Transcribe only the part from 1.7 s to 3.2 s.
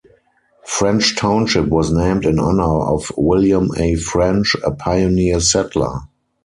named in honor of